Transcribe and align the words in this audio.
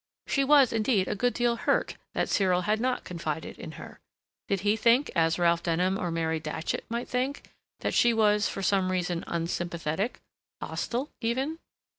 She 0.25 0.43
was, 0.43 0.73
indeed, 0.73 1.07
a 1.07 1.13
good 1.13 1.35
deal 1.35 1.55
hurt 1.57 1.95
that 2.15 2.27
Cyril 2.27 2.61
had 2.61 2.81
not 2.81 3.03
confided 3.03 3.59
in 3.59 3.73
her—did 3.73 4.61
he 4.61 4.75
think, 4.75 5.11
as 5.15 5.37
Ralph 5.37 5.61
Denham 5.61 5.99
or 5.99 6.09
Mary 6.09 6.39
Datchet 6.39 6.85
might 6.89 7.07
think, 7.07 7.43
that 7.81 7.93
she 7.93 8.11
was, 8.11 8.49
for 8.49 8.63
some 8.63 8.91
reason, 8.91 9.23
unsympathetic—hostile 9.27 11.11
even? 11.21 11.59